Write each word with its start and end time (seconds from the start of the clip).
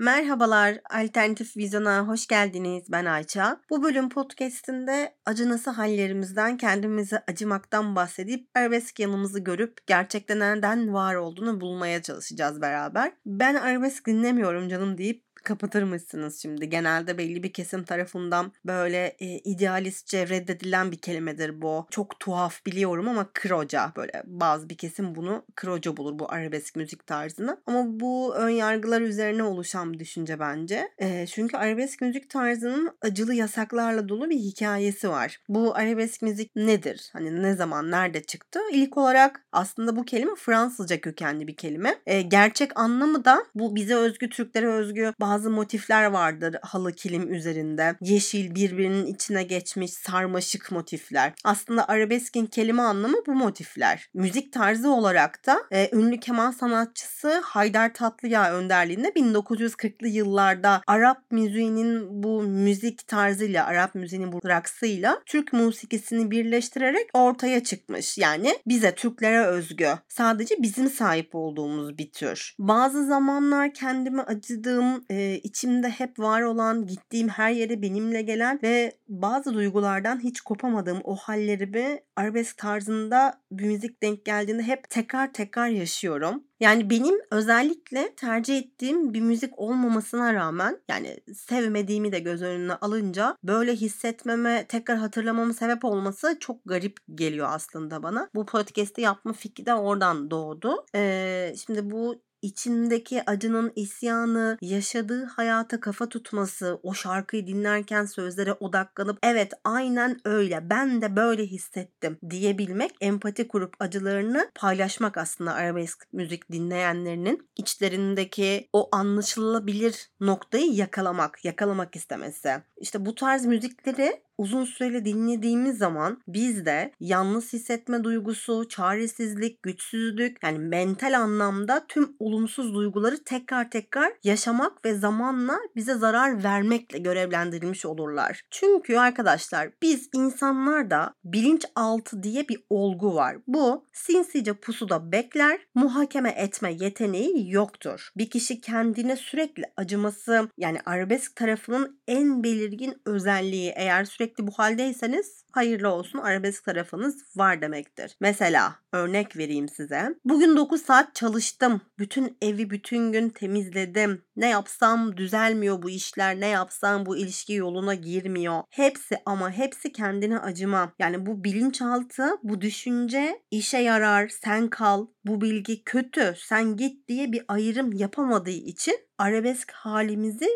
Merhabalar, 0.00 0.80
Alternatif 0.90 1.56
Vizyon'a 1.56 2.08
hoş 2.08 2.26
geldiniz. 2.26 2.84
Ben 2.92 3.04
Ayça. 3.04 3.60
Bu 3.70 3.82
bölüm 3.82 4.08
podcast'inde 4.08 5.14
acınası 5.26 5.70
hallerimizden, 5.70 6.56
kendimizi 6.56 7.18
acımaktan 7.28 7.96
bahsedip 7.96 8.48
arabesk 8.54 9.00
yanımızı 9.00 9.40
görüp 9.40 9.86
gerçekten 9.86 10.40
neden 10.40 10.92
var 10.92 11.14
olduğunu 11.14 11.60
bulmaya 11.60 12.02
çalışacağız 12.02 12.60
beraber. 12.60 13.12
Ben 13.26 13.54
arabesk 13.54 14.06
dinlemiyorum 14.06 14.68
canım 14.68 14.98
deyip 14.98 15.29
kapatır 15.44 15.82
mısınız 15.82 16.42
şimdi? 16.42 16.68
Genelde 16.68 17.18
belli 17.18 17.42
bir 17.42 17.52
kesim 17.52 17.84
tarafından 17.84 18.52
böyle 18.64 19.16
e, 19.20 19.26
idealistçe 19.26 20.28
reddedilen 20.28 20.92
bir 20.92 20.96
kelimedir 20.96 21.62
bu. 21.62 21.86
Çok 21.90 22.20
tuhaf 22.20 22.66
biliyorum 22.66 23.08
ama 23.08 23.28
kroca 23.34 23.92
böyle 23.96 24.22
bazı 24.26 24.68
bir 24.68 24.76
kesim 24.76 25.14
bunu 25.14 25.44
kroca 25.56 25.96
bulur 25.96 26.18
bu 26.18 26.32
arabesk 26.32 26.76
müzik 26.76 27.06
tarzını. 27.06 27.56
Ama 27.66 28.00
bu 28.00 28.34
ön 28.34 28.50
yargılar 28.50 29.00
üzerine 29.00 29.42
oluşan 29.42 29.92
bir 29.92 29.98
düşünce 29.98 30.40
bence. 30.40 30.88
E, 30.98 31.26
çünkü 31.26 31.56
arabesk 31.56 32.00
müzik 32.00 32.30
tarzının 32.30 32.96
acılı 33.02 33.34
yasaklarla 33.34 34.08
dolu 34.08 34.30
bir 34.30 34.38
hikayesi 34.38 35.08
var. 35.08 35.40
Bu 35.48 35.76
arabesk 35.76 36.22
müzik 36.22 36.56
nedir? 36.56 37.10
Hani 37.12 37.42
ne 37.42 37.54
zaman, 37.54 37.90
nerede 37.90 38.22
çıktı? 38.22 38.60
İlk 38.72 38.96
olarak 38.96 39.46
aslında 39.52 39.96
bu 39.96 40.04
kelime 40.04 40.34
Fransızca 40.36 41.00
kökenli 41.00 41.46
bir 41.46 41.56
kelime. 41.56 41.94
E, 42.06 42.22
gerçek 42.22 42.80
anlamı 42.80 43.24
da 43.24 43.44
bu 43.54 43.74
bize 43.74 43.94
özgü, 43.94 44.30
Türklere 44.30 44.68
özgü 44.68 45.12
bazı 45.20 45.29
motifler 45.38 46.04
vardır 46.04 46.56
halı 46.62 46.92
kilim 46.92 47.34
üzerinde. 47.34 47.96
Yeşil 48.00 48.54
birbirinin 48.54 49.06
içine 49.06 49.42
geçmiş 49.42 49.92
sarmaşık 49.92 50.72
motifler. 50.72 51.32
Aslında 51.44 51.88
arabeskin 51.88 52.46
kelime 52.46 52.82
anlamı 52.82 53.16
bu 53.26 53.34
motifler. 53.34 54.08
Müzik 54.14 54.52
tarzı 54.52 54.90
olarak 54.90 55.46
da 55.46 55.62
e, 55.70 55.96
ünlü 55.96 56.20
keman 56.20 56.50
sanatçısı 56.50 57.40
Haydar 57.44 57.94
Tatlıya 57.94 58.54
önderliğinde 58.54 59.08
1940'lı 59.08 60.08
yıllarda 60.08 60.82
Arap 60.86 61.30
müziğinin 61.30 62.22
bu 62.22 62.42
müzik 62.42 63.06
tarzıyla, 63.06 63.66
Arap 63.66 63.94
müziğinin 63.94 64.32
bu 64.32 64.40
raksıyla 64.46 65.22
Türk 65.26 65.52
musikisini 65.52 66.30
birleştirerek 66.30 67.10
ortaya 67.12 67.64
çıkmış. 67.64 68.18
Yani 68.18 68.58
bize 68.66 68.94
Türklere 68.94 69.46
özgü, 69.46 69.88
sadece 70.08 70.54
bizim 70.58 70.90
sahip 70.90 71.34
olduğumuz 71.34 71.98
bir 71.98 72.12
tür. 72.12 72.54
Bazı 72.58 73.06
zamanlar 73.06 73.74
kendimi 73.74 74.22
acıdığım, 74.22 75.04
e, 75.10 75.19
içimde 75.42 75.88
hep 75.88 76.18
var 76.18 76.42
olan, 76.42 76.86
gittiğim 76.86 77.28
her 77.28 77.50
yere 77.50 77.82
benimle 77.82 78.22
gelen 78.22 78.60
ve 78.62 78.92
bazı 79.08 79.54
duygulardan 79.54 80.20
hiç 80.22 80.40
kopamadığım 80.40 81.00
o 81.04 81.16
hallerimi 81.16 82.00
arabesk 82.16 82.58
tarzında 82.58 83.40
bir 83.52 83.64
müzik 83.64 84.02
denk 84.02 84.24
geldiğinde 84.24 84.62
hep 84.62 84.90
tekrar 84.90 85.32
tekrar 85.32 85.68
yaşıyorum. 85.68 86.44
Yani 86.60 86.90
benim 86.90 87.14
özellikle 87.30 88.14
tercih 88.16 88.58
ettiğim 88.58 89.14
bir 89.14 89.20
müzik 89.20 89.58
olmamasına 89.58 90.34
rağmen 90.34 90.80
yani 90.88 91.16
sevmediğimi 91.34 92.12
de 92.12 92.18
göz 92.18 92.42
önüne 92.42 92.74
alınca 92.74 93.36
böyle 93.44 93.72
hissetmeme, 93.72 94.66
tekrar 94.68 94.98
hatırlamama 94.98 95.52
sebep 95.52 95.84
olması 95.84 96.36
çok 96.40 96.56
garip 96.64 96.96
geliyor 97.14 97.48
aslında 97.50 98.02
bana. 98.02 98.28
Bu 98.34 98.46
podcast'i 98.46 99.00
yapma 99.00 99.32
fikri 99.32 99.66
de 99.66 99.74
oradan 99.74 100.30
doğdu. 100.30 100.84
Ee, 100.94 101.54
şimdi 101.66 101.90
bu 101.90 102.22
içindeki 102.42 103.30
acının 103.30 103.72
isyanı, 103.76 104.58
yaşadığı 104.60 105.24
hayata 105.24 105.80
kafa 105.80 106.08
tutması, 106.08 106.80
o 106.82 106.94
şarkıyı 106.94 107.46
dinlerken 107.46 108.04
sözlere 108.04 108.52
odaklanıp 108.52 109.18
evet 109.22 109.52
aynen 109.64 110.20
öyle 110.24 110.70
ben 110.70 111.02
de 111.02 111.16
böyle 111.16 111.46
hissettim 111.46 112.18
diyebilmek, 112.30 112.96
empati 113.00 113.48
kurup 113.48 113.74
acılarını 113.80 114.50
paylaşmak 114.54 115.16
aslında 115.16 115.54
arabesk 115.54 116.06
müzik 116.12 116.52
dinleyenlerinin 116.52 117.48
içlerindeki 117.56 118.68
o 118.72 118.88
anlaşılabilir 118.92 120.10
noktayı 120.20 120.72
yakalamak, 120.72 121.44
yakalamak 121.44 121.96
istemesi. 121.96 122.62
İşte 122.76 123.06
bu 123.06 123.14
tarz 123.14 123.46
müzikleri 123.46 124.22
uzun 124.40 124.64
süreli 124.64 125.04
dinlediğimiz 125.04 125.78
zaman 125.78 126.22
bizde 126.28 126.92
yalnız 127.00 127.52
hissetme 127.52 128.04
duygusu, 128.04 128.68
çaresizlik, 128.68 129.62
güçsüzlük 129.62 130.36
yani 130.42 130.58
mental 130.58 131.20
anlamda 131.20 131.84
tüm 131.88 132.16
olumsuz 132.18 132.74
duyguları 132.74 133.24
tekrar 133.24 133.70
tekrar 133.70 134.12
yaşamak 134.24 134.84
ve 134.84 134.94
zamanla 134.94 135.58
bize 135.76 135.94
zarar 135.94 136.44
vermekle 136.44 136.98
görevlendirilmiş 136.98 137.86
olurlar. 137.86 138.42
Çünkü 138.50 138.96
arkadaşlar 138.96 139.70
biz 139.82 140.08
insanlarda 140.14 141.14
bilinçaltı 141.24 142.22
diye 142.22 142.48
bir 142.48 142.60
olgu 142.70 143.14
var. 143.14 143.36
Bu 143.46 143.86
sinsice 143.92 144.52
pusuda 144.52 145.12
bekler, 145.12 145.60
muhakeme 145.74 146.30
etme 146.30 146.72
yeteneği 146.72 147.52
yoktur. 147.52 148.08
Bir 148.16 148.30
kişi 148.30 148.60
kendine 148.60 149.16
sürekli 149.16 149.64
acıması 149.76 150.48
yani 150.58 150.78
arabesk 150.86 151.36
tarafının 151.36 152.00
en 152.08 152.42
belirgin 152.42 153.02
özelliği 153.06 153.72
eğer 153.76 154.04
sürekli 154.04 154.29
sürekli 154.30 154.46
bu 154.46 154.52
haldeyseniz 154.52 155.44
hayırlı 155.52 155.88
olsun 155.88 156.18
arabesk 156.18 156.64
tarafınız 156.64 157.24
var 157.36 157.62
demektir. 157.62 158.16
Mesela 158.20 158.74
örnek 158.92 159.36
vereyim 159.36 159.68
size. 159.68 160.14
Bugün 160.24 160.56
9 160.56 160.82
saat 160.82 161.14
çalıştım. 161.14 161.80
Bütün 161.98 162.36
evi 162.42 162.70
bütün 162.70 163.12
gün 163.12 163.28
temizledim. 163.28 164.22
Ne 164.36 164.48
yapsam 164.48 165.16
düzelmiyor 165.16 165.82
bu 165.82 165.90
işler. 165.90 166.40
Ne 166.40 166.46
yapsam 166.46 167.06
bu 167.06 167.16
ilişki 167.16 167.52
yoluna 167.52 167.94
girmiyor. 167.94 168.62
Hepsi 168.70 169.18
ama 169.26 169.50
hepsi 169.50 169.92
kendine 169.92 170.38
acıma. 170.38 170.92
Yani 170.98 171.26
bu 171.26 171.44
bilinçaltı, 171.44 172.24
bu 172.42 172.60
düşünce 172.60 173.42
işe 173.50 173.78
yarar, 173.78 174.28
sen 174.28 174.68
kal, 174.68 175.06
bu 175.24 175.40
bilgi 175.40 175.84
kötü, 175.84 176.34
sen 176.36 176.76
git 176.76 177.08
diye 177.08 177.32
bir 177.32 177.42
ayrım 177.48 177.92
yapamadığı 177.92 178.50
için 178.50 178.98
arabesk 179.18 179.70
halimizi 179.70 180.48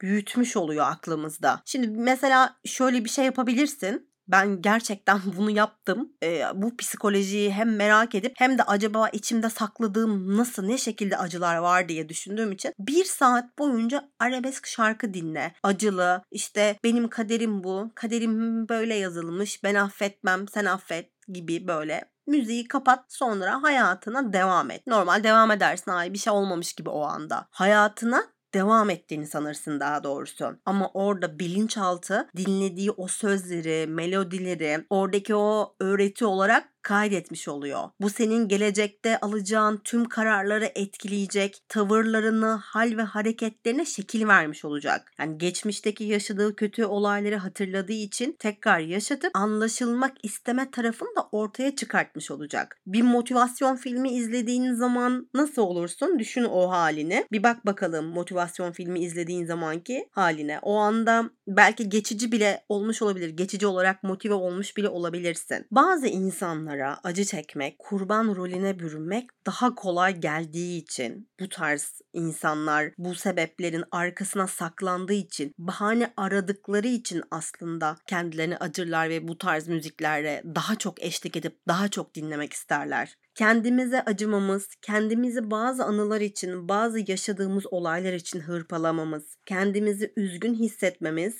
büyütmüş 0.00 0.56
oluyor 0.56 0.86
aklımızda. 0.86 1.62
Şimdi 1.64 1.88
mesela 1.88 2.56
şöyle 2.64 3.04
bir 3.04 3.10
şey 3.10 3.24
yapabilirsin. 3.24 4.14
Ben 4.28 4.62
gerçekten 4.62 5.20
bunu 5.36 5.50
yaptım. 5.50 6.12
E, 6.22 6.42
bu 6.54 6.76
psikolojiyi 6.76 7.52
hem 7.52 7.76
merak 7.76 8.14
edip 8.14 8.32
hem 8.36 8.58
de 8.58 8.62
acaba 8.62 9.08
içimde 9.08 9.50
sakladığım 9.50 10.36
nasıl 10.36 10.66
ne 10.66 10.78
şekilde 10.78 11.16
acılar 11.16 11.56
var 11.56 11.88
diye 11.88 12.08
düşündüğüm 12.08 12.52
için 12.52 12.72
bir 12.78 13.04
saat 13.04 13.58
boyunca 13.58 14.10
arabesk 14.18 14.66
şarkı 14.66 15.14
dinle. 15.14 15.54
Acılı 15.62 16.22
işte 16.30 16.76
benim 16.84 17.08
kaderim 17.08 17.64
bu. 17.64 17.92
Kaderim 17.94 18.68
böyle 18.68 18.94
yazılmış. 18.94 19.64
Ben 19.64 19.74
affetmem 19.74 20.48
sen 20.48 20.64
affet 20.64 21.10
gibi 21.28 21.68
böyle 21.68 22.04
müziği 22.26 22.68
kapat 22.68 23.04
sonra 23.08 23.62
hayatına 23.62 24.32
devam 24.32 24.70
et. 24.70 24.86
Normal 24.86 25.24
devam 25.24 25.50
edersin 25.50 25.90
ay 25.90 26.12
bir 26.12 26.18
şey 26.18 26.32
olmamış 26.32 26.72
gibi 26.72 26.90
o 26.90 27.02
anda. 27.02 27.46
Hayatına 27.50 28.24
devam 28.54 28.90
ettiğini 28.90 29.26
sanırsın 29.26 29.80
daha 29.80 30.04
doğrusu. 30.04 30.56
Ama 30.66 30.90
orada 30.94 31.38
bilinçaltı 31.38 32.28
dinlediği 32.36 32.90
o 32.90 33.08
sözleri, 33.08 33.86
melodileri, 33.86 34.86
oradaki 34.90 35.34
o 35.34 35.74
öğreti 35.80 36.26
olarak 36.26 36.73
kaydetmiş 36.84 37.48
oluyor. 37.48 37.90
Bu 38.00 38.10
senin 38.10 38.48
gelecekte 38.48 39.20
alacağın 39.20 39.80
tüm 39.84 40.04
kararları 40.04 40.70
etkileyecek, 40.74 41.62
tavırlarını, 41.68 42.46
hal 42.46 42.96
ve 42.96 43.02
hareketlerine 43.02 43.84
şekil 43.84 44.28
vermiş 44.28 44.64
olacak. 44.64 45.12
Yani 45.18 45.38
geçmişteki 45.38 46.04
yaşadığı 46.04 46.56
kötü 46.56 46.84
olayları 46.84 47.36
hatırladığı 47.36 47.92
için 47.92 48.36
tekrar 48.38 48.78
yaşatıp 48.78 49.30
anlaşılmak 49.34 50.12
isteme 50.22 50.70
tarafını 50.70 51.16
da 51.16 51.28
ortaya 51.32 51.76
çıkartmış 51.76 52.30
olacak. 52.30 52.78
Bir 52.86 53.02
motivasyon 53.02 53.76
filmi 53.76 54.10
izlediğin 54.10 54.74
zaman 54.74 55.28
nasıl 55.34 55.62
olursun? 55.62 56.18
Düşün 56.18 56.44
o 56.44 56.70
halini. 56.70 57.24
Bir 57.32 57.42
bak 57.42 57.66
bakalım 57.66 58.06
motivasyon 58.06 58.72
filmi 58.72 59.00
izlediğin 59.00 59.46
zamanki 59.46 60.08
haline. 60.10 60.58
O 60.62 60.76
anda 60.76 61.30
belki 61.46 61.88
geçici 61.88 62.32
bile 62.32 62.64
olmuş 62.68 63.02
olabilir. 63.02 63.28
Geçici 63.28 63.66
olarak 63.66 64.02
motive 64.02 64.34
olmuş 64.34 64.76
bile 64.76 64.88
olabilirsin. 64.88 65.66
Bazı 65.70 66.06
insanlar 66.06 66.73
insanlara 66.74 66.98
acı 67.04 67.24
çekmek, 67.24 67.78
kurban 67.78 68.36
rolüne 68.36 68.78
bürünmek 68.78 69.30
daha 69.46 69.74
kolay 69.74 70.20
geldiği 70.20 70.82
için 70.82 71.28
bu 71.40 71.48
tarz 71.48 72.00
insanlar 72.12 72.92
bu 72.98 73.14
sebeplerin 73.14 73.84
arkasına 73.90 74.46
saklandığı 74.46 75.12
için, 75.12 75.54
bahane 75.58 76.12
aradıkları 76.16 76.88
için 76.88 77.22
aslında 77.30 77.96
kendilerini 78.06 78.56
acırlar 78.56 79.08
ve 79.08 79.28
bu 79.28 79.38
tarz 79.38 79.68
müziklerle 79.68 80.42
daha 80.44 80.76
çok 80.76 81.02
eşlik 81.02 81.36
edip 81.36 81.58
daha 81.68 81.88
çok 81.88 82.14
dinlemek 82.14 82.52
isterler. 82.52 83.14
Kendimize 83.34 84.02
acımamız, 84.02 84.68
kendimizi 84.82 85.50
bazı 85.50 85.84
anılar 85.84 86.20
için, 86.20 86.68
bazı 86.68 87.10
yaşadığımız 87.10 87.66
olaylar 87.66 88.12
için 88.12 88.40
hırpalamamız, 88.40 89.36
kendimizi 89.46 90.12
üzgün 90.16 90.54
hissetmemiz 90.54 91.34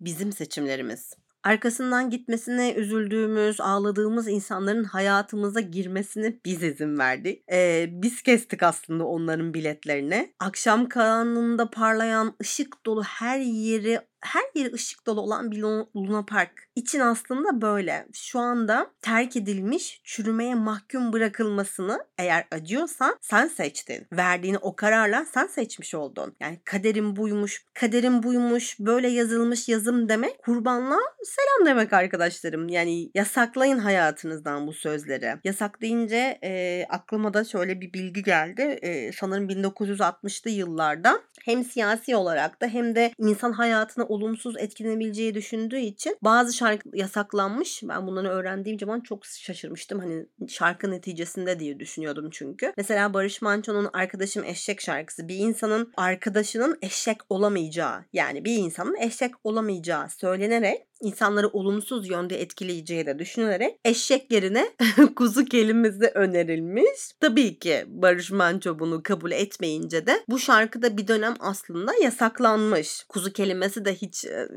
bizim 0.00 0.32
seçimlerimiz 0.32 1.12
arkasından 1.46 2.10
gitmesine 2.10 2.74
üzüldüğümüz, 2.74 3.60
ağladığımız 3.60 4.28
insanların 4.28 4.84
hayatımıza 4.84 5.60
girmesine 5.60 6.34
biz 6.44 6.62
izin 6.62 6.98
verdik. 6.98 7.42
Ee, 7.52 7.86
biz 7.90 8.22
kestik 8.22 8.62
aslında 8.62 9.04
onların 9.04 9.54
biletlerini. 9.54 10.32
Akşam 10.40 10.88
karanlığında 10.88 11.70
parlayan 11.70 12.34
ışık 12.42 12.86
dolu 12.86 13.02
her 13.02 13.38
yeri 13.38 14.00
her 14.20 14.42
yeri 14.54 14.72
ışık 14.72 15.06
dolu 15.06 15.20
olan 15.20 15.50
bir 15.50 15.58
Luna 15.96 16.24
Park 16.24 16.50
için 16.76 17.00
aslında 17.00 17.60
böyle. 17.62 18.06
Şu 18.12 18.38
anda 18.38 18.90
terk 19.02 19.36
edilmiş, 19.36 20.00
çürümeye 20.04 20.54
mahkum 20.54 21.12
bırakılmasını 21.12 22.04
eğer 22.18 22.46
acıyorsan 22.50 23.16
sen 23.20 23.48
seçtin. 23.48 24.06
Verdiğini 24.12 24.58
o 24.58 24.76
kararla 24.76 25.24
sen 25.24 25.46
seçmiş 25.46 25.94
oldun. 25.94 26.36
Yani 26.40 26.60
kaderim 26.64 27.16
buymuş, 27.16 27.64
kaderim 27.74 28.22
buymuş, 28.22 28.76
böyle 28.80 29.08
yazılmış 29.08 29.68
yazım 29.68 30.08
demek 30.08 30.38
kurbanla 30.38 30.98
selam 31.24 31.66
demek 31.66 31.92
arkadaşlarım. 31.92 32.68
Yani 32.68 33.10
yasaklayın 33.14 33.78
hayatınızdan 33.78 34.66
bu 34.66 34.72
sözleri. 34.72 35.34
Yasak 35.44 35.80
deyince 35.80 36.38
e, 36.44 36.84
aklıma 36.88 37.34
da 37.34 37.44
şöyle 37.44 37.80
bir 37.80 37.92
bilgi 37.92 38.22
geldi. 38.22 38.62
E, 38.62 39.12
sanırım 39.12 39.48
1960'lı 39.48 40.50
yıllarda 40.50 41.20
hem 41.44 41.64
siyasi 41.64 42.16
olarak 42.16 42.62
da 42.62 42.66
hem 42.66 42.94
de 42.94 43.12
insan 43.18 43.52
hayatına 43.52 44.04
olumsuz 44.16 44.56
etkilenebileceği 44.58 45.34
düşündüğü 45.34 45.78
için 45.78 46.16
bazı 46.22 46.52
şarkı 46.52 46.88
yasaklanmış. 46.94 47.82
Ben 47.82 48.06
bunları 48.06 48.28
öğrendiğim 48.28 48.78
zaman 48.78 49.00
çok 49.00 49.26
şaşırmıştım. 49.26 49.98
Hani 49.98 50.26
şarkı 50.48 50.90
neticesinde 50.90 51.60
diye 51.60 51.80
düşünüyordum 51.80 52.28
çünkü. 52.32 52.72
Mesela 52.76 53.14
Barış 53.14 53.42
Manço'nun 53.42 53.90
Arkadaşım 53.92 54.44
Eşek 54.44 54.80
şarkısı 54.80 55.28
bir 55.28 55.36
insanın 55.36 55.92
arkadaşının 55.96 56.78
eşek 56.82 57.16
olamayacağı 57.30 58.04
yani 58.12 58.44
bir 58.44 58.56
insanın 58.56 58.96
eşek 58.96 59.32
olamayacağı 59.44 60.10
söylenerek 60.10 60.86
insanları 61.02 61.48
olumsuz 61.48 62.10
yönde 62.10 62.40
etkileyeceği 62.40 63.06
de 63.06 63.18
düşünülerek 63.18 63.80
eşek 63.84 64.32
yerine 64.32 64.68
kuzu 65.16 65.44
kelimesi 65.44 66.06
önerilmiş. 66.14 67.12
Tabii 67.20 67.58
ki 67.58 67.84
Barış 67.88 68.30
Manço 68.30 68.78
bunu 68.78 69.02
kabul 69.02 69.30
etmeyince 69.30 70.06
de 70.06 70.24
bu 70.28 70.38
şarkıda 70.38 70.96
bir 70.96 71.08
dönem 71.08 71.34
aslında 71.40 71.92
yasaklanmış. 72.02 73.04
Kuzu 73.08 73.32
kelimesi 73.32 73.84
de 73.84 73.94
hiç 73.94 74.24
e, 74.24 74.48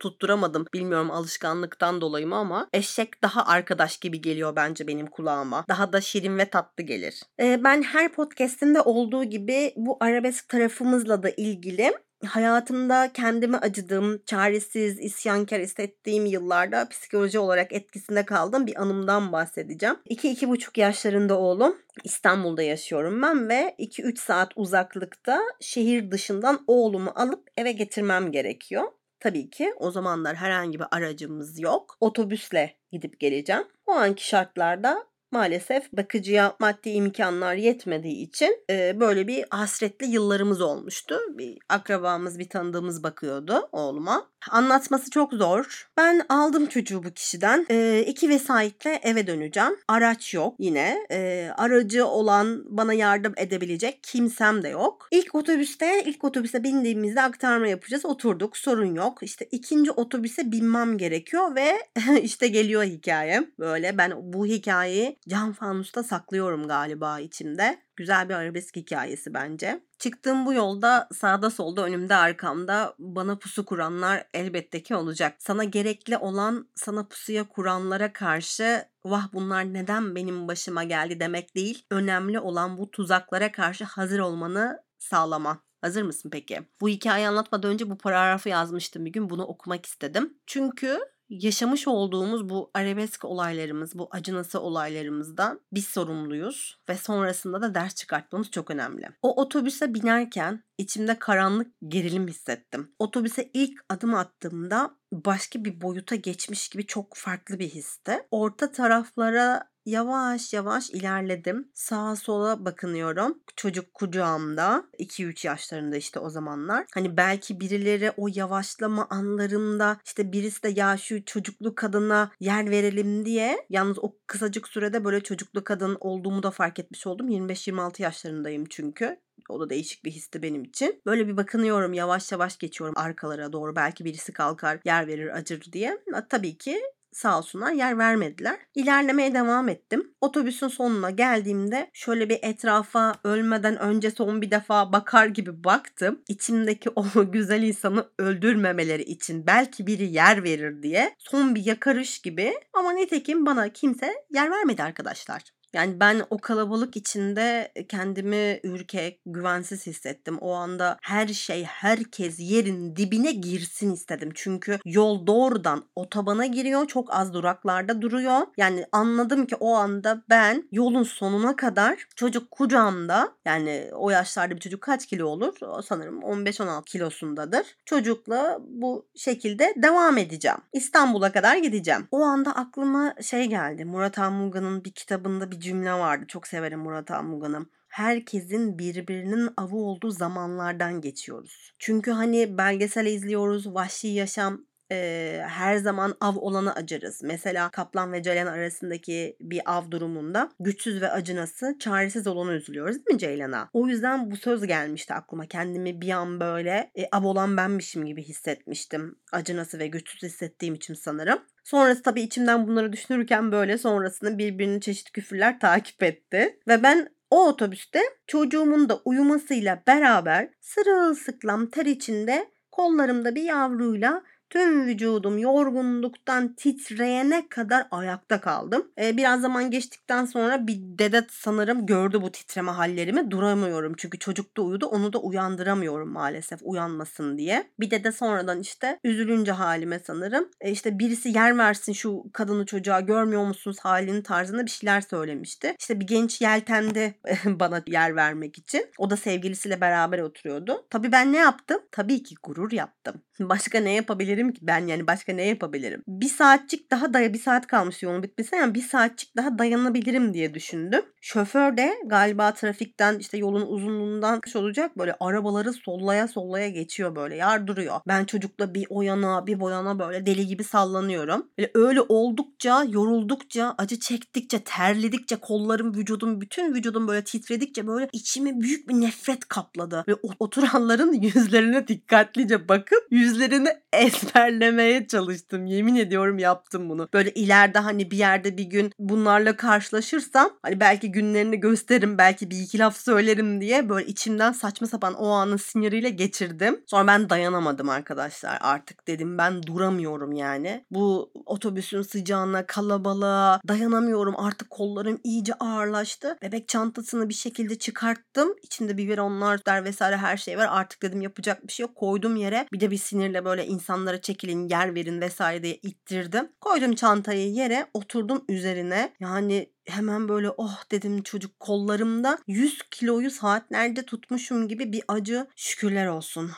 tutturamadım. 0.00 0.66
Bilmiyorum 0.74 1.10
alışkanlıktan 1.10 2.00
dolayı 2.00 2.26
mı 2.26 2.36
ama 2.36 2.68
eşek 2.72 3.22
daha 3.22 3.46
arkadaş 3.46 3.96
gibi 3.96 4.20
geliyor 4.20 4.56
bence 4.56 4.86
benim 4.88 5.06
kulağıma. 5.06 5.64
Daha 5.68 5.92
da 5.92 6.00
şirin 6.00 6.38
ve 6.38 6.50
tatlı 6.50 6.84
gelir. 6.84 7.22
E, 7.40 7.64
ben 7.64 7.82
her 7.82 8.12
podcastinde 8.12 8.80
olduğu 8.80 9.24
gibi 9.24 9.72
bu 9.76 9.96
arabesk 10.00 10.48
tarafımızla 10.48 11.22
da 11.22 11.30
ilgili 11.30 11.92
hayatımda 12.24 13.10
kendime 13.12 13.58
acıdığım, 13.58 14.22
çaresiz, 14.26 15.00
isyankar 15.00 15.60
hissettiğim 15.60 16.26
yıllarda 16.26 16.88
psikoloji 16.88 17.38
olarak 17.38 17.72
etkisinde 17.72 18.24
kaldığım 18.24 18.66
bir 18.66 18.82
anımdan 18.82 19.32
bahsedeceğim. 19.32 19.96
2-2,5 20.10 20.80
yaşlarında 20.80 21.38
oğlum. 21.38 21.76
İstanbul'da 22.04 22.62
yaşıyorum 22.62 23.22
ben 23.22 23.48
ve 23.48 23.74
2-3 23.78 24.18
saat 24.18 24.52
uzaklıkta 24.56 25.40
şehir 25.60 26.10
dışından 26.10 26.64
oğlumu 26.66 27.12
alıp 27.14 27.48
eve 27.56 27.72
getirmem 27.72 28.32
gerekiyor. 28.32 28.84
Tabii 29.20 29.50
ki 29.50 29.74
o 29.78 29.90
zamanlar 29.90 30.36
herhangi 30.36 30.78
bir 30.78 30.86
aracımız 30.90 31.60
yok. 31.60 31.96
Otobüsle 32.00 32.76
gidip 32.92 33.20
geleceğim. 33.20 33.64
O 33.86 33.92
anki 33.92 34.26
şartlarda 34.26 35.06
maalesef 35.34 35.92
bakıcıya 35.92 36.56
maddi 36.58 36.90
imkanlar 36.90 37.54
yetmediği 37.54 38.28
için 38.28 38.58
e, 38.70 39.00
böyle 39.00 39.26
bir 39.26 39.44
hasretli 39.50 40.06
yıllarımız 40.06 40.60
olmuştu. 40.60 41.18
Bir 41.38 41.58
akrabamız, 41.68 42.38
bir 42.38 42.48
tanıdığımız 42.48 43.02
bakıyordu 43.02 43.68
oğluma. 43.72 44.26
Anlatması 44.50 45.10
çok 45.10 45.32
zor. 45.32 45.88
Ben 45.96 46.22
aldım 46.28 46.66
çocuğu 46.66 47.02
bu 47.04 47.10
kişiden. 47.10 47.66
E, 47.70 48.04
iki 48.06 48.28
vesayetle 48.28 49.00
eve 49.02 49.26
döneceğim. 49.26 49.76
Araç 49.88 50.34
yok 50.34 50.54
yine. 50.58 51.06
E, 51.10 51.50
aracı 51.56 52.06
olan 52.06 52.64
bana 52.68 52.92
yardım 52.92 53.32
edebilecek 53.36 53.98
kimsem 54.02 54.62
de 54.62 54.68
yok. 54.68 55.08
İlk 55.10 55.34
otobüste, 55.34 56.02
ilk 56.04 56.24
otobüse 56.24 56.62
bindiğimizde 56.62 57.22
aktarma 57.22 57.66
yapacağız. 57.66 58.04
Oturduk. 58.04 58.56
Sorun 58.56 58.94
yok. 58.94 59.18
İşte 59.22 59.48
ikinci 59.50 59.90
otobüse 59.90 60.52
binmem 60.52 60.98
gerekiyor 60.98 61.54
ve 61.56 61.72
işte 62.22 62.48
geliyor 62.48 62.84
hikaye. 62.84 63.48
Böyle 63.58 63.98
ben 63.98 64.12
bu 64.32 64.46
hikayeyi 64.46 65.18
cam 65.28 65.52
fanusta 65.52 66.02
saklıyorum 66.02 66.68
galiba 66.68 67.20
içimde. 67.20 67.82
Güzel 67.96 68.28
bir 68.28 68.34
arabesk 68.34 68.76
hikayesi 68.76 69.34
bence. 69.34 69.80
Çıktığım 69.98 70.46
bu 70.46 70.54
yolda 70.54 71.08
sağda 71.12 71.50
solda 71.50 71.84
önümde 71.84 72.14
arkamda 72.14 72.94
bana 72.98 73.38
pusu 73.38 73.64
kuranlar 73.64 74.26
elbette 74.34 74.82
ki 74.82 74.94
olacak. 74.94 75.36
Sana 75.38 75.64
gerekli 75.64 76.16
olan 76.16 76.68
sana 76.74 77.08
pusuya 77.08 77.48
kuranlara 77.48 78.12
karşı 78.12 78.84
vah 79.04 79.28
bunlar 79.32 79.72
neden 79.72 80.14
benim 80.14 80.48
başıma 80.48 80.84
geldi 80.84 81.20
demek 81.20 81.54
değil. 81.54 81.86
Önemli 81.90 82.40
olan 82.40 82.78
bu 82.78 82.90
tuzaklara 82.90 83.52
karşı 83.52 83.84
hazır 83.84 84.18
olmanı 84.18 84.82
sağlama. 84.98 85.62
Hazır 85.80 86.02
mısın 86.02 86.30
peki? 86.32 86.60
Bu 86.80 86.88
hikayeyi 86.88 87.28
anlatmadan 87.28 87.70
önce 87.70 87.90
bu 87.90 87.98
paragrafı 87.98 88.48
yazmıştım 88.48 89.04
bir 89.04 89.12
gün. 89.12 89.30
Bunu 89.30 89.44
okumak 89.44 89.86
istedim. 89.86 90.38
Çünkü 90.46 91.00
yaşamış 91.28 91.88
olduğumuz 91.88 92.48
bu 92.48 92.70
arabesk 92.74 93.24
olaylarımız, 93.24 93.98
bu 93.98 94.08
acınası 94.10 94.60
olaylarımızdan 94.60 95.60
biz 95.72 95.86
sorumluyuz 95.86 96.78
ve 96.88 96.96
sonrasında 96.96 97.62
da 97.62 97.74
ders 97.74 97.94
çıkartmamız 97.94 98.50
çok 98.50 98.70
önemli. 98.70 99.08
O 99.22 99.42
otobüse 99.42 99.94
binerken 99.94 100.64
içimde 100.78 101.18
karanlık 101.18 101.72
gerilim 101.88 102.28
hissettim. 102.28 102.92
Otobüse 102.98 103.50
ilk 103.54 103.80
adım 103.88 104.14
attığımda 104.14 104.96
başka 105.12 105.64
bir 105.64 105.80
boyuta 105.80 106.14
geçmiş 106.14 106.68
gibi 106.68 106.86
çok 106.86 107.16
farklı 107.16 107.58
bir 107.58 107.68
histi. 107.68 108.26
Orta 108.30 108.72
taraflara 108.72 109.73
Yavaş 109.86 110.52
yavaş 110.52 110.90
ilerledim. 110.90 111.68
Sağa 111.74 112.16
sola 112.16 112.64
bakınıyorum. 112.64 113.38
Çocuk 113.56 113.94
kucağımda. 113.94 114.84
2-3 114.98 115.46
yaşlarında 115.46 115.96
işte 115.96 116.18
o 116.20 116.30
zamanlar. 116.30 116.86
Hani 116.94 117.16
belki 117.16 117.60
birileri 117.60 118.12
o 118.16 118.28
yavaşlama 118.34 119.06
anlarında 119.10 120.00
işte 120.04 120.32
birisi 120.32 120.62
de 120.62 120.68
ya 120.68 120.96
şu 120.96 121.24
çocuklu 121.24 121.74
kadına 121.74 122.30
yer 122.40 122.70
verelim 122.70 123.26
diye. 123.26 123.66
Yalnız 123.70 123.98
o 123.98 124.16
kısacık 124.26 124.68
sürede 124.68 125.04
böyle 125.04 125.20
çocuklu 125.20 125.64
kadın 125.64 125.96
olduğumu 126.00 126.42
da 126.42 126.50
fark 126.50 126.78
etmiş 126.78 127.06
oldum. 127.06 127.28
25-26 127.28 128.02
yaşlarındayım 128.02 128.64
çünkü. 128.70 129.20
O 129.48 129.60
da 129.60 129.70
değişik 129.70 130.04
bir 130.04 130.10
histi 130.10 130.42
benim 130.42 130.64
için. 130.64 131.02
Böyle 131.06 131.28
bir 131.28 131.36
bakınıyorum 131.36 131.92
yavaş 131.92 132.32
yavaş 132.32 132.58
geçiyorum 132.58 132.94
arkalara 132.98 133.52
doğru. 133.52 133.76
Belki 133.76 134.04
birisi 134.04 134.32
kalkar 134.32 134.80
yer 134.84 135.06
verir 135.06 135.36
acır 135.36 135.72
diye. 135.72 135.98
Tabii 136.28 136.58
ki 136.58 136.80
sağ 137.14 137.38
olsunlar 137.38 137.72
yer 137.72 137.98
vermediler. 137.98 138.58
İlerlemeye 138.74 139.34
devam 139.34 139.68
ettim. 139.68 140.14
Otobüsün 140.20 140.68
sonuna 140.68 141.10
geldiğimde 141.10 141.90
şöyle 141.92 142.28
bir 142.28 142.38
etrafa 142.42 143.14
ölmeden 143.24 143.78
önce 143.78 144.10
son 144.10 144.42
bir 144.42 144.50
defa 144.50 144.92
bakar 144.92 145.26
gibi 145.26 145.64
baktım. 145.64 146.20
İçimdeki 146.28 146.90
o 146.90 147.04
güzel 147.32 147.62
insanı 147.62 148.08
öldürmemeleri 148.18 149.02
için 149.02 149.46
belki 149.46 149.86
biri 149.86 150.04
yer 150.12 150.44
verir 150.44 150.82
diye 150.82 151.14
son 151.18 151.54
bir 151.54 151.64
yakarış 151.64 152.18
gibi 152.18 152.54
ama 152.72 152.92
nitekim 152.92 153.46
bana 153.46 153.68
kimse 153.68 154.14
yer 154.30 154.50
vermedi 154.50 154.82
arkadaşlar. 154.82 155.42
Yani 155.74 156.00
ben 156.00 156.22
o 156.30 156.38
kalabalık 156.38 156.96
içinde 156.96 157.72
kendimi 157.88 158.60
ürkek, 158.62 159.20
güvensiz 159.26 159.86
hissettim. 159.86 160.38
O 160.38 160.52
anda 160.52 160.98
her 161.02 161.28
şey, 161.28 161.64
herkes 161.64 162.36
yerin 162.38 162.96
dibine 162.96 163.32
girsin 163.32 163.92
istedim. 163.92 164.30
Çünkü 164.34 164.78
yol 164.84 165.26
doğrudan 165.26 165.84
otobana 165.96 166.46
giriyor. 166.46 166.86
Çok 166.86 167.14
az 167.14 167.34
duraklarda 167.34 168.02
duruyor. 168.02 168.40
Yani 168.56 168.86
anladım 168.92 169.46
ki 169.46 169.56
o 169.56 169.74
anda 169.74 170.22
ben 170.30 170.68
yolun 170.72 171.02
sonuna 171.02 171.56
kadar 171.56 172.06
çocuk 172.16 172.50
kucağımda 172.50 173.32
yani 173.44 173.90
o 173.92 174.10
yaşlarda 174.10 174.54
bir 174.54 174.60
çocuk 174.60 174.80
kaç 174.80 175.06
kilo 175.06 175.26
olur? 175.26 175.54
Sanırım 175.84 176.20
15-16 176.20 176.84
kilosundadır. 176.84 177.66
Çocukla 177.84 178.58
bu 178.68 179.06
şekilde 179.16 179.74
devam 179.76 180.18
edeceğim. 180.18 180.58
İstanbul'a 180.72 181.32
kadar 181.32 181.56
gideceğim. 181.56 182.08
O 182.10 182.22
anda 182.22 182.56
aklıma 182.56 183.14
şey 183.22 183.46
geldi. 183.46 183.84
Murat 183.84 184.18
Anmuga'nın 184.18 184.84
bir 184.84 184.90
kitabında 184.90 185.50
bir 185.50 185.60
cümle 185.64 185.92
vardı. 185.92 186.24
Çok 186.28 186.46
severim 186.46 186.80
Murat 186.80 187.10
Anmugan'ı 187.10 187.66
herkesin 187.88 188.78
birbirinin 188.78 189.48
avı 189.56 189.76
olduğu 189.76 190.10
zamanlardan 190.10 191.00
geçiyoruz. 191.00 191.72
Çünkü 191.78 192.10
hani 192.10 192.58
belgesel 192.58 193.06
izliyoruz, 193.06 193.74
vahşi 193.74 194.08
yaşam 194.08 194.66
e, 194.94 195.42
her 195.48 195.76
zaman 195.76 196.14
av 196.20 196.36
olanı 196.36 196.74
acırız. 196.74 197.22
Mesela 197.22 197.70
kaplan 197.70 198.12
ve 198.12 198.22
ceylan 198.22 198.46
arasındaki 198.46 199.36
bir 199.40 199.60
av 199.66 199.90
durumunda 199.90 200.50
güçsüz 200.60 201.00
ve 201.00 201.10
acınası, 201.10 201.76
çaresiz 201.78 202.26
olanı 202.26 202.52
üzülüyoruz 202.52 202.94
değil 202.96 203.14
mi 203.14 203.18
Ceylan'a? 203.18 203.68
O 203.72 203.86
yüzden 203.86 204.30
bu 204.30 204.36
söz 204.36 204.66
gelmişti 204.66 205.14
aklıma. 205.14 205.46
Kendimi 205.46 206.00
bir 206.00 206.10
an 206.10 206.40
böyle 206.40 206.90
e, 206.94 207.08
av 207.12 207.24
olan 207.24 207.56
benmişim 207.56 208.06
gibi 208.06 208.22
hissetmiştim. 208.22 209.18
Acınası 209.32 209.78
ve 209.78 209.86
güçsüz 209.86 210.22
hissettiğim 210.22 210.74
için 210.74 210.94
sanırım. 210.94 211.38
Sonrası 211.64 212.02
tabii 212.02 212.22
içimden 212.22 212.68
bunları 212.68 212.92
düşünürken 212.92 213.52
böyle 213.52 213.78
sonrasında 213.78 214.38
birbirini 214.38 214.80
çeşitli 214.80 215.12
küfürler 215.12 215.60
takip 215.60 216.02
etti. 216.02 216.58
Ve 216.68 216.82
ben 216.82 217.08
o 217.30 217.48
otobüste 217.48 218.00
çocuğumun 218.26 218.88
da 218.88 219.00
uyumasıyla 219.04 219.82
beraber 219.86 220.48
sırılsıklam 220.60 221.70
ter 221.70 221.86
içinde 221.86 222.54
kollarımda 222.72 223.34
bir 223.34 223.42
yavruyla 223.42 224.22
Tüm 224.54 224.86
vücudum 224.86 225.38
yorgunluktan 225.38 226.54
titreyene 226.54 227.48
kadar 227.48 227.86
ayakta 227.90 228.40
kaldım. 228.40 228.88
Ee, 229.00 229.16
biraz 229.16 229.40
zaman 229.40 229.70
geçtikten 229.70 230.24
sonra 230.24 230.66
bir 230.66 230.78
dede 230.80 231.26
sanırım 231.30 231.86
gördü 231.86 232.22
bu 232.22 232.32
titreme 232.32 232.70
hallerimi. 232.70 233.30
Duramıyorum 233.30 233.94
çünkü 233.96 234.18
çocuk 234.18 234.56
da 234.56 234.62
uyudu. 234.62 234.86
Onu 234.86 235.12
da 235.12 235.18
uyandıramıyorum 235.18 236.12
maalesef 236.12 236.60
uyanmasın 236.62 237.38
diye. 237.38 237.70
Bir 237.80 237.90
dede 237.90 238.12
sonradan 238.12 238.60
işte 238.60 238.98
üzülünce 239.04 239.52
halime 239.52 239.98
sanırım. 239.98 240.48
E 240.60 240.70
işte 240.70 240.98
birisi 240.98 241.28
yer 241.28 241.58
versin 241.58 241.92
şu 241.92 242.24
kadını 242.32 242.66
çocuğa 242.66 243.00
görmüyor 243.00 243.44
musunuz 243.44 243.76
halini 243.80 244.22
tarzında 244.22 244.66
bir 244.66 244.70
şeyler 244.70 245.00
söylemişti. 245.00 245.74
İşte 245.80 246.00
bir 246.00 246.06
genç 246.06 246.40
yeltendi 246.40 247.14
bana 247.46 247.82
yer 247.86 248.16
vermek 248.16 248.58
için. 248.58 248.86
O 248.98 249.10
da 249.10 249.16
sevgilisiyle 249.16 249.80
beraber 249.80 250.18
oturuyordu. 250.18 250.86
Tabii 250.90 251.12
ben 251.12 251.32
ne 251.32 251.38
yaptım? 251.38 251.80
Tabii 251.92 252.22
ki 252.22 252.34
gurur 252.42 252.72
yaptım. 252.72 253.22
Başka 253.40 253.80
ne 253.80 253.92
yapabilirim 253.92 254.43
ki 254.52 254.60
ben 254.62 254.86
yani 254.86 255.06
başka 255.06 255.32
ne 255.32 255.46
yapabilirim? 255.46 256.02
Bir 256.08 256.28
saatçik 256.28 256.90
daha 256.90 257.14
daya 257.14 257.32
bir 257.32 257.38
saat 257.38 257.66
kalmış 257.66 258.02
yolun 258.02 258.22
bitmesine 258.22 258.58
yani 258.58 258.74
bir 258.74 258.82
saatçik 258.82 259.36
daha 259.36 259.58
dayanabilirim 259.58 260.34
diye 260.34 260.54
düşündüm. 260.54 261.02
Şoför 261.20 261.76
de 261.76 261.94
galiba 262.06 262.54
trafikten 262.54 263.18
işte 263.18 263.38
yolun 263.38 263.66
uzunluğundan 263.66 264.40
olacak 264.54 264.98
böyle 264.98 265.16
arabaları 265.20 265.72
sollaya 265.72 266.28
sollaya 266.28 266.68
geçiyor 266.68 267.16
böyle 267.16 267.36
yardırıyor. 267.36 268.00
Ben 268.08 268.24
çocukla 268.24 268.74
bir 268.74 268.86
o 268.90 269.02
yana 269.02 269.46
bir 269.46 269.60
bu 269.60 269.70
yana 269.70 269.98
böyle 269.98 270.26
deli 270.26 270.46
gibi 270.46 270.64
sallanıyorum. 270.64 271.48
Böyle 271.58 271.70
öyle 271.74 272.00
oldukça 272.00 272.84
yoruldukça 272.88 273.74
acı 273.78 274.00
çektikçe 274.00 274.58
terledikçe 274.64 275.36
kollarım 275.36 275.94
vücudum 275.94 276.40
bütün 276.40 276.74
vücudum 276.74 277.08
böyle 277.08 277.24
titredikçe 277.24 277.86
böyle 277.86 278.08
içime 278.12 278.60
büyük 278.60 278.88
bir 278.88 278.94
nefret 278.94 279.48
kapladı. 279.48 280.04
Ve 280.08 280.14
oturanların 280.38 281.12
yüzlerine 281.22 281.88
dikkatlice 281.88 282.68
bakıp 282.68 283.06
yüzlerini 283.10 283.68
ezberlemeye 284.34 285.06
çalıştım. 285.06 285.66
Yemin 285.66 285.96
ediyorum 285.96 286.38
yaptım 286.38 286.88
bunu. 286.88 287.08
Böyle 287.14 287.30
ileride 287.30 287.78
hani 287.78 288.10
bir 288.10 288.16
yerde 288.16 288.56
bir 288.56 288.64
gün 288.64 288.92
bunlarla 288.98 289.56
karşılaşırsam 289.56 290.50
hani 290.62 290.80
belki 290.80 291.12
günlerini 291.12 291.60
gösteririm 291.60 292.18
belki 292.18 292.50
bir 292.50 292.58
iki 292.58 292.78
laf 292.78 292.96
söylerim 292.96 293.60
diye 293.60 293.88
böyle 293.88 294.06
içimden 294.06 294.52
saçma 294.52 294.86
sapan 294.86 295.14
o 295.14 295.28
anın 295.28 295.56
siniriyle 295.56 296.10
geçirdim. 296.10 296.80
Sonra 296.86 297.06
ben 297.06 297.30
dayanamadım 297.30 297.88
arkadaşlar 297.88 298.58
artık 298.60 299.06
dedim 299.06 299.38
ben 299.38 299.62
duramıyorum 299.62 300.32
yani. 300.32 300.84
Bu 300.90 301.32
otobüsün 301.46 302.02
sıcağına 302.02 302.66
kalabalığa 302.66 303.60
dayanamıyorum 303.68 304.34
artık 304.38 304.70
kollarım 304.70 305.20
iyice 305.24 305.54
ağırlaştı. 305.54 306.36
Bebek 306.42 306.68
çantasını 306.68 307.28
bir 307.28 307.34
şekilde 307.34 307.78
çıkarttım. 307.78 308.54
İçinde 308.62 308.96
biberonlar 308.96 309.66
der 309.66 309.84
vesaire 309.84 310.16
her 310.16 310.36
şey 310.36 310.58
var. 310.58 310.68
Artık 310.70 311.02
dedim 311.02 311.20
yapacak 311.20 311.66
bir 311.66 311.72
şey 311.72 311.84
yok. 311.84 311.96
Koydum 311.96 312.36
yere. 312.36 312.66
Bir 312.72 312.80
de 312.80 312.90
bir 312.90 312.98
sinirle 312.98 313.44
böyle 313.44 313.66
insanlara 313.66 314.13
çekilin 314.20 314.68
yer 314.68 314.94
verin 314.94 315.20
vesaire 315.20 315.62
diye 315.62 315.74
ittirdim. 315.74 316.48
Koydum 316.60 316.94
çantayı 316.94 317.52
yere 317.52 317.86
oturdum 317.94 318.44
üzerine. 318.48 319.14
Yani 319.20 319.72
hemen 319.86 320.28
böyle 320.28 320.50
oh 320.50 320.90
dedim 320.90 321.22
çocuk 321.22 321.60
kollarımda 321.60 322.38
100 322.46 322.82
kiloyu 322.90 323.30
saatlerce 323.30 324.02
tutmuşum 324.02 324.68
gibi 324.68 324.92
bir 324.92 325.04
acı 325.08 325.46
şükürler 325.56 326.06
olsun. 326.06 326.50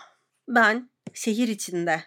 Ben 0.48 0.90
şehir 1.14 1.48
içinde 1.48 2.02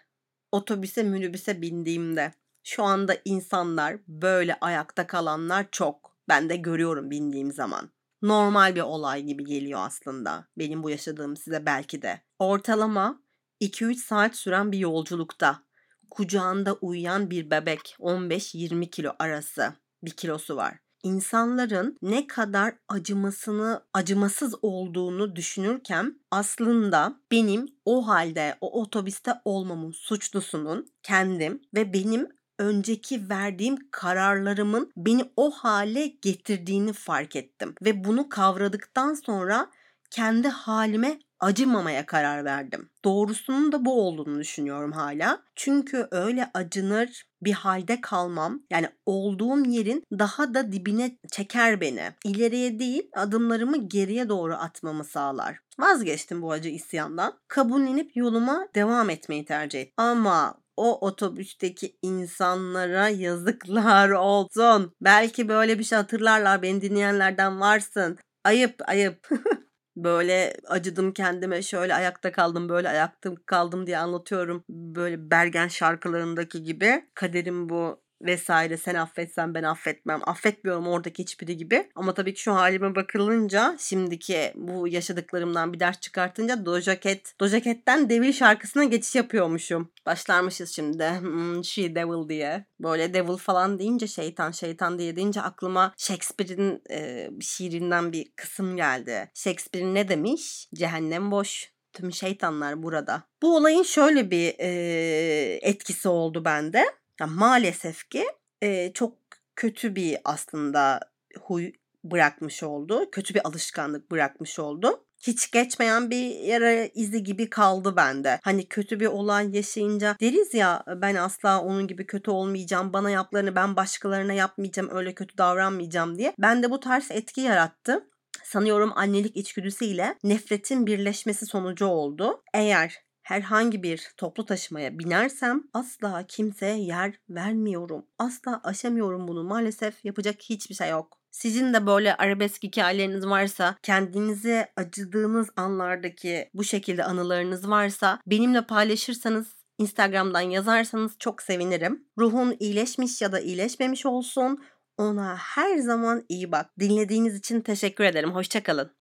otobüse 0.51 1.03
minibüse 1.03 1.61
bindiğimde 1.61 2.33
şu 2.63 2.83
anda 2.83 3.17
insanlar 3.25 3.97
böyle 4.07 4.57
ayakta 4.61 5.07
kalanlar 5.07 5.65
çok. 5.71 6.17
Ben 6.29 6.49
de 6.49 6.55
görüyorum 6.55 7.11
bindiğim 7.11 7.51
zaman. 7.51 7.89
Normal 8.21 8.75
bir 8.75 8.81
olay 8.81 9.23
gibi 9.23 9.45
geliyor 9.45 9.79
aslında. 9.83 10.47
Benim 10.57 10.83
bu 10.83 10.89
yaşadığım 10.89 11.37
size 11.37 11.65
belki 11.65 12.01
de. 12.01 12.21
Ortalama 12.39 13.21
2-3 13.61 13.95
saat 13.95 14.35
süren 14.35 14.71
bir 14.71 14.77
yolculukta 14.77 15.63
kucağında 16.09 16.73
uyuyan 16.73 17.29
bir 17.29 17.51
bebek 17.51 17.95
15-20 17.99 18.89
kilo 18.89 19.11
arası 19.19 19.73
bir 20.03 20.11
kilosu 20.11 20.55
var. 20.55 20.79
İnsanların 21.03 21.97
ne 22.01 22.27
kadar 22.27 22.75
acımasını, 22.87 23.83
acımasız 23.93 24.55
olduğunu 24.61 25.35
düşünürken 25.35 26.19
aslında 26.31 27.19
benim 27.31 27.65
o 27.85 28.07
halde 28.07 28.57
o 28.61 28.81
otobüste 28.81 29.33
olmamın 29.45 29.91
suçlusunun 29.91 30.87
kendim 31.03 31.61
ve 31.75 31.93
benim 31.93 32.29
önceki 32.59 33.29
verdiğim 33.29 33.77
kararlarımın 33.91 34.91
beni 34.97 35.31
o 35.37 35.51
hale 35.51 36.07
getirdiğini 36.07 36.93
fark 36.93 37.35
ettim 37.35 37.75
ve 37.81 38.03
bunu 38.03 38.29
kavradıktan 38.29 39.13
sonra 39.13 39.71
kendi 40.11 40.47
halime 40.47 41.19
acımamaya 41.39 42.05
karar 42.05 42.45
verdim. 42.45 42.89
Doğrusunun 43.05 43.71
da 43.71 43.85
bu 43.85 44.07
olduğunu 44.07 44.39
düşünüyorum 44.39 44.91
hala. 44.91 45.41
Çünkü 45.55 46.07
öyle 46.11 46.51
acınır 46.53 47.23
bir 47.41 47.53
halde 47.53 48.01
kalmam 48.01 48.63
yani 48.69 48.89
olduğum 49.05 49.65
yerin 49.65 50.03
daha 50.11 50.53
da 50.53 50.71
dibine 50.71 51.17
çeker 51.31 51.81
beni. 51.81 52.11
İleriye 52.25 52.79
değil 52.79 53.09
adımlarımı 53.13 53.89
geriye 53.89 54.29
doğru 54.29 54.53
atmamı 54.53 55.03
sağlar. 55.03 55.59
Vazgeçtim 55.79 56.41
bu 56.41 56.51
acı 56.51 56.69
isyandan. 56.69 57.33
Kabullenip 57.47 58.15
yoluma 58.15 58.67
devam 58.75 59.09
etmeyi 59.09 59.45
tercih 59.45 59.81
ettim. 59.81 59.93
Ama 59.97 60.55
o 60.77 61.07
otobüsteki 61.07 61.97
insanlara 62.01 63.09
yazıklar 63.09 64.09
olsun. 64.09 64.95
Belki 65.01 65.47
böyle 65.47 65.79
bir 65.79 65.83
şey 65.83 65.97
hatırlarlar 65.97 66.61
beni 66.61 66.81
dinleyenlerden 66.81 67.59
varsın. 67.59 68.17
Ayıp 68.43 68.75
ayıp. 68.87 69.29
böyle 70.03 70.53
acıdım 70.67 71.13
kendime 71.13 71.61
şöyle 71.61 71.95
ayakta 71.95 72.31
kaldım 72.31 72.69
böyle 72.69 72.89
ayakta 72.89 73.35
kaldım 73.45 73.87
diye 73.87 73.97
anlatıyorum. 73.97 74.63
Böyle 74.69 75.31
Bergen 75.31 75.67
şarkılarındaki 75.67 76.63
gibi 76.63 77.05
kaderim 77.13 77.69
bu 77.69 78.01
vesaire 78.21 78.77
sen 78.77 78.95
affetsen 78.95 79.53
ben 79.53 79.63
affetmem. 79.63 80.21
Affetmiyorum 80.25 80.87
oradaki 80.87 81.23
hiçbiri 81.23 81.57
gibi. 81.57 81.89
Ama 81.95 82.13
tabii 82.13 82.33
ki 82.33 82.41
şu 82.41 82.55
halime 82.55 82.95
bakılınca 82.95 83.75
şimdiki 83.79 84.53
bu 84.55 84.87
yaşadıklarımdan 84.87 85.73
bir 85.73 85.79
ders 85.79 85.99
çıkartınca 85.99 86.65
Doja 86.65 86.99
Cat, 86.99 87.33
Doja 87.39 87.61
Cat'ten 87.61 88.09
Devil 88.09 88.33
şarkısına 88.33 88.83
geçiş 88.83 89.15
yapıyormuşum. 89.15 89.91
Başlarmışız 90.05 90.75
şimdi. 90.75 91.09
Hmm, 91.19 91.63
she 91.63 91.95
Devil 91.95 92.29
diye. 92.29 92.65
Böyle 92.79 93.13
Devil 93.13 93.37
falan 93.37 93.79
deyince 93.79 94.07
şeytan 94.07 94.51
şeytan 94.51 94.99
diye 94.99 95.15
deyince 95.15 95.41
aklıma 95.41 95.93
Shakespeare'in 95.97 96.81
e, 96.91 97.29
şiirinden 97.41 98.11
bir 98.11 98.31
kısım 98.35 98.77
geldi. 98.77 99.31
Shakespeare 99.33 99.93
ne 99.93 100.09
demiş? 100.09 100.67
Cehennem 100.73 101.31
boş 101.31 101.71
tüm 101.93 102.13
şeytanlar 102.13 102.83
burada. 102.83 103.23
Bu 103.41 103.55
olayın 103.55 103.83
şöyle 103.83 104.31
bir 104.31 104.55
e, 104.59 105.59
etkisi 105.61 106.09
oldu 106.09 106.45
bende. 106.45 106.85
Ya 107.19 107.27
maalesef 107.27 108.09
ki 108.09 108.25
e, 108.61 108.93
çok 108.93 109.13
kötü 109.55 109.95
bir 109.95 110.17
aslında 110.25 110.99
huy 111.41 111.71
bırakmış 112.03 112.63
oldu. 112.63 113.11
Kötü 113.11 113.33
bir 113.33 113.47
alışkanlık 113.47 114.11
bırakmış 114.11 114.59
oldu. 114.59 115.05
Hiç 115.21 115.51
geçmeyen 115.51 116.09
bir 116.09 116.29
yara 116.29 116.85
izi 116.85 117.23
gibi 117.23 117.49
kaldı 117.49 117.95
bende. 117.95 118.39
Hani 118.43 118.67
kötü 118.67 118.99
bir 118.99 119.05
olay 119.05 119.55
yaşayınca 119.55 120.15
deriz 120.21 120.53
ya 120.53 120.83
ben 120.87 121.15
asla 121.15 121.61
onun 121.61 121.87
gibi 121.87 122.05
kötü 122.05 122.31
olmayacağım. 122.31 122.93
Bana 122.93 123.09
yaplarını 123.09 123.55
ben 123.55 123.75
başkalarına 123.75 124.33
yapmayacağım. 124.33 124.89
Öyle 124.91 125.13
kötü 125.13 125.37
davranmayacağım 125.37 126.17
diye. 126.17 126.33
Ben 126.39 126.63
de 126.63 126.71
bu 126.71 126.79
tarz 126.79 127.11
etki 127.11 127.41
yarattı 127.41 128.09
sanıyorum 128.43 128.91
annelik 128.95 129.37
içgüdüsüyle 129.37 130.15
nefretin 130.23 130.87
birleşmesi 130.87 131.45
sonucu 131.45 131.85
oldu. 131.85 132.43
Eğer 132.53 133.08
herhangi 133.29 133.83
bir 133.83 134.11
toplu 134.17 134.45
taşımaya 134.45 134.99
binersem 134.99 135.63
asla 135.73 136.23
kimseye 136.27 136.77
yer 136.77 137.13
vermiyorum. 137.29 138.05
Asla 138.19 138.61
aşamıyorum 138.63 139.27
bunu. 139.27 139.43
Maalesef 139.43 140.05
yapacak 140.05 140.41
hiçbir 140.41 140.75
şey 140.75 140.89
yok. 140.89 141.17
Sizin 141.31 141.73
de 141.73 141.85
böyle 141.85 142.15
arabesk 142.15 142.63
hikayeleriniz 142.63 143.27
varsa, 143.27 143.75
kendinize 143.83 144.71
acıdığınız 144.75 145.49
anlardaki 145.55 146.49
bu 146.53 146.63
şekilde 146.63 147.03
anılarınız 147.03 147.69
varsa 147.69 148.19
benimle 148.27 148.61
paylaşırsanız 148.61 149.55
Instagram'dan 149.77 150.41
yazarsanız 150.41 151.11
çok 151.19 151.41
sevinirim. 151.41 152.05
Ruhun 152.17 152.55
iyileşmiş 152.59 153.21
ya 153.21 153.31
da 153.31 153.39
iyileşmemiş 153.39 154.05
olsun. 154.05 154.63
Ona 154.97 155.35
her 155.35 155.77
zaman 155.77 156.25
iyi 156.29 156.51
bak. 156.51 156.79
Dinlediğiniz 156.79 157.35
için 157.35 157.61
teşekkür 157.61 158.03
ederim. 158.03 158.31
Hoşçakalın. 158.31 158.98